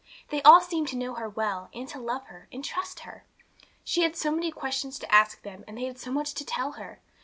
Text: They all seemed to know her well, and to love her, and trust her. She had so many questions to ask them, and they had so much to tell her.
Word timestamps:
They 0.31 0.41
all 0.41 0.59
seemed 0.61 0.87
to 0.87 0.97
know 0.97 1.13
her 1.13 1.29
well, 1.29 1.69
and 1.75 1.87
to 1.89 1.99
love 1.99 2.25
her, 2.25 2.47
and 2.51 2.65
trust 2.65 3.01
her. 3.01 3.23
She 3.83 4.01
had 4.01 4.15
so 4.15 4.31
many 4.31 4.51
questions 4.51 4.97
to 4.97 5.11
ask 5.13 5.43
them, 5.43 5.63
and 5.67 5.77
they 5.77 5.85
had 5.85 5.99
so 5.99 6.09
much 6.11 6.33
to 6.33 6.43
tell 6.43 6.71
her. 6.71 7.01